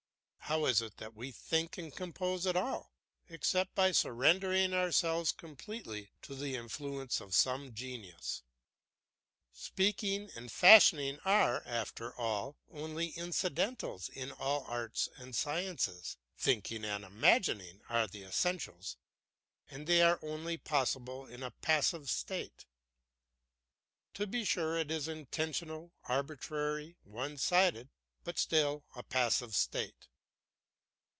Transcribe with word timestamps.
How 0.51 0.65
is 0.65 0.81
it 0.81 0.97
that 0.97 1.15
we 1.15 1.31
think 1.31 1.77
and 1.77 1.95
compose 1.95 2.45
at 2.45 2.57
all, 2.57 2.91
except 3.29 3.73
by 3.73 3.93
surrendering 3.93 4.73
ourselves 4.73 5.31
completely 5.31 6.11
to 6.23 6.35
the 6.35 6.57
influence 6.57 7.21
of 7.21 7.33
some 7.33 7.73
genius? 7.73 8.43
Speaking 9.53 10.29
and 10.35 10.51
fashioning 10.51 11.19
are 11.23 11.63
after 11.65 12.13
all 12.15 12.57
only 12.69 13.11
incidentals 13.11 14.09
in 14.09 14.33
all 14.33 14.65
arts 14.65 15.07
and 15.15 15.33
sciences; 15.33 16.17
thinking 16.37 16.83
and 16.83 17.05
imagining 17.05 17.79
are 17.87 18.05
the 18.07 18.25
essentials, 18.25 18.97
and 19.69 19.87
they 19.87 20.01
are 20.01 20.19
only 20.21 20.57
possible 20.57 21.25
in 21.25 21.43
a 21.43 21.51
passive 21.51 22.09
state. 22.09 22.65
To 24.15 24.27
be 24.27 24.43
sure 24.43 24.77
it 24.77 24.91
is 24.91 25.07
intentional, 25.07 25.93
arbitrary, 26.09 26.97
one 27.05 27.37
sided, 27.37 27.87
but 28.25 28.37
still 28.37 28.83
a 28.97 29.01
passive 29.03 29.55
state. 29.55 30.09